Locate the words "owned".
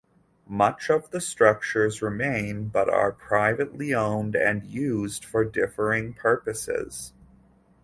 3.93-4.35